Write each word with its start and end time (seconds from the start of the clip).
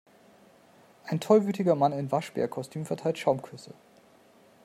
Ein 1.05 1.19
tollwütiger 1.19 1.75
Mann 1.75 1.93
in 1.93 2.11
Waschbärkostüm 2.11 2.87
verteilt 2.87 3.19
Schaumküsse. 3.19 3.75